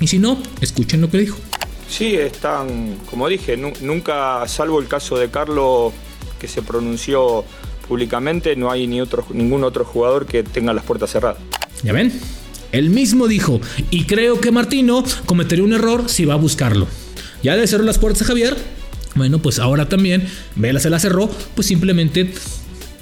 Y 0.00 0.06
si 0.06 0.18
no, 0.18 0.42
escuchen 0.60 1.00
lo 1.00 1.10
que 1.10 1.18
dijo. 1.18 1.38
Sí, 1.88 2.14
están, 2.14 2.96
como 3.10 3.28
dije, 3.28 3.56
nunca, 3.56 4.46
salvo 4.46 4.80
el 4.80 4.86
caso 4.86 5.18
de 5.18 5.28
Carlos 5.28 5.92
que 6.38 6.48
se 6.48 6.62
pronunció 6.62 7.44
públicamente, 7.86 8.54
no 8.56 8.70
hay 8.70 8.86
ni 8.86 9.00
otro, 9.00 9.26
ningún 9.32 9.64
otro 9.64 9.84
jugador 9.84 10.24
que 10.24 10.42
tenga 10.42 10.72
las 10.72 10.84
puertas 10.84 11.10
cerradas. 11.10 11.38
¿Ya 11.82 11.92
ven? 11.92 12.12
Él 12.72 12.90
mismo 12.90 13.26
dijo, 13.28 13.60
y 13.90 14.04
creo 14.04 14.40
que 14.40 14.52
Martino 14.52 15.04
cometería 15.26 15.64
un 15.64 15.72
error 15.72 16.04
si 16.08 16.24
va 16.24 16.34
a 16.34 16.38
buscarlo. 16.38 16.86
Ya 17.42 17.56
le 17.56 17.66
cerró 17.66 17.84
las 17.84 17.98
puertas 17.98 18.22
a 18.22 18.26
Javier. 18.26 18.56
Bueno, 19.14 19.40
pues 19.40 19.58
ahora 19.58 19.88
también 19.88 20.26
Vela 20.54 20.78
se 20.78 20.90
la 20.90 21.00
cerró, 21.00 21.28
pues 21.54 21.66
simplemente 21.66 22.32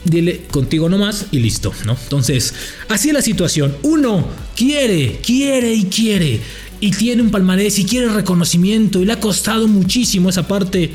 dile 0.04 0.42
contigo 0.50 0.88
nomás 0.88 1.26
y 1.32 1.40
listo, 1.40 1.72
¿no? 1.84 1.96
Entonces, 2.02 2.54
así 2.88 3.08
es 3.08 3.14
la 3.14 3.22
situación. 3.22 3.76
Uno 3.82 4.26
quiere, 4.56 5.20
quiere 5.24 5.74
y 5.74 5.84
quiere. 5.84 6.40
Y 6.80 6.92
tiene 6.92 7.22
un 7.22 7.30
palmarés 7.30 7.78
y 7.78 7.84
quiere 7.84 8.08
reconocimiento 8.08 9.00
y 9.00 9.04
le 9.04 9.12
ha 9.12 9.20
costado 9.20 9.66
muchísimo 9.66 10.30
esa 10.30 10.46
parte. 10.46 10.92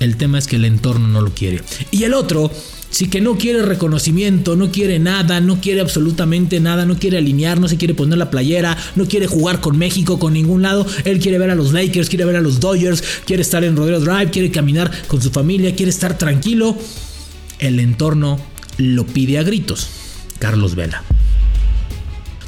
El 0.00 0.16
tema 0.16 0.38
es 0.38 0.46
que 0.46 0.56
el 0.56 0.64
entorno 0.64 1.06
no 1.08 1.20
lo 1.20 1.32
quiere. 1.32 1.62
Y 1.90 2.04
el 2.04 2.14
otro 2.14 2.50
Sí 2.90 3.08
que 3.08 3.20
no 3.20 3.38
quiere 3.38 3.62
reconocimiento, 3.62 4.56
no 4.56 4.72
quiere 4.72 4.98
nada, 4.98 5.40
no 5.40 5.60
quiere 5.60 5.80
absolutamente 5.80 6.58
nada, 6.58 6.84
no 6.84 6.98
quiere 6.98 7.18
alinear, 7.18 7.60
no 7.60 7.68
se 7.68 7.76
quiere 7.76 7.94
poner 7.94 8.18
la 8.18 8.30
playera, 8.30 8.76
no 8.96 9.06
quiere 9.06 9.28
jugar 9.28 9.60
con 9.60 9.78
México, 9.78 10.18
con 10.18 10.32
ningún 10.32 10.62
lado. 10.62 10.84
Él 11.04 11.20
quiere 11.20 11.38
ver 11.38 11.50
a 11.50 11.54
los 11.54 11.72
Lakers, 11.72 12.08
quiere 12.08 12.24
ver 12.24 12.36
a 12.36 12.40
los 12.40 12.58
Dodgers, 12.58 13.02
quiere 13.24 13.42
estar 13.42 13.62
en 13.62 13.76
Rodeo 13.76 14.00
Drive, 14.00 14.30
quiere 14.30 14.50
caminar 14.50 14.90
con 15.06 15.22
su 15.22 15.30
familia, 15.30 15.74
quiere 15.76 15.90
estar 15.90 16.18
tranquilo. 16.18 16.76
El 17.60 17.78
entorno 17.78 18.40
lo 18.76 19.06
pide 19.06 19.38
a 19.38 19.44
gritos. 19.44 19.88
Carlos 20.40 20.74
Vela. 20.74 21.04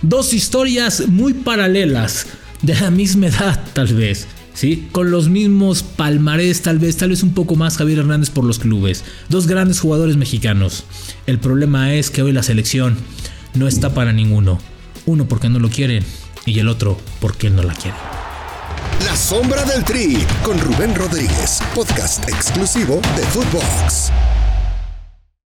Dos 0.02 0.34
historias 0.34 1.06
muy 1.06 1.34
paralelas, 1.34 2.26
de 2.62 2.74
la 2.74 2.90
misma 2.90 3.28
edad 3.28 3.64
tal 3.72 3.94
vez. 3.94 4.26
¿Sí? 4.54 4.88
Con 4.92 5.10
los 5.10 5.28
mismos 5.28 5.82
palmarés, 5.82 6.62
tal 6.62 6.78
vez, 6.78 6.96
tal 6.96 7.10
vez 7.10 7.22
un 7.22 7.34
poco 7.34 7.56
más 7.56 7.76
Javier 7.76 8.00
Hernández 8.00 8.30
por 8.30 8.44
los 8.44 8.58
clubes. 8.58 9.04
Dos 9.28 9.46
grandes 9.46 9.80
jugadores 9.80 10.16
mexicanos. 10.16 10.84
El 11.26 11.38
problema 11.38 11.94
es 11.94 12.10
que 12.10 12.22
hoy 12.22 12.32
la 12.32 12.42
selección 12.42 12.96
no 13.54 13.68
está 13.68 13.94
para 13.94 14.12
ninguno. 14.12 14.58
Uno 15.06 15.26
porque 15.26 15.48
no 15.48 15.58
lo 15.58 15.68
quieren 15.68 16.04
y 16.46 16.58
el 16.58 16.68
otro 16.68 16.98
porque 17.20 17.50
no 17.50 17.62
la 17.62 17.74
quiere. 17.74 17.96
La 19.04 19.16
sombra 19.16 19.64
del 19.64 19.84
tri 19.84 20.16
con 20.42 20.58
Rubén 20.60 20.94
Rodríguez, 20.94 21.60
podcast 21.74 22.28
exclusivo 22.28 23.00
de 23.16 23.22
Footbox. 23.24 24.12